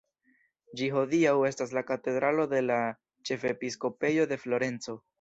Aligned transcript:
Ĝi 0.79 0.87
hodiaŭ 0.95 1.33
estas 1.51 1.75
la 1.79 1.85
katedralo 1.91 2.49
de 2.57 2.65
la 2.67 2.81
ĉefepiskopejo 3.31 4.31
de 4.35 4.45
Florenco. 4.45 5.03